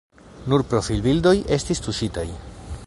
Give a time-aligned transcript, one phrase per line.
[0.53, 2.29] Nur profilbildoj estis tuŝitaj.